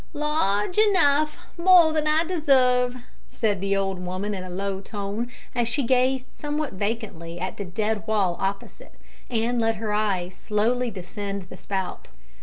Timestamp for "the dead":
7.57-8.07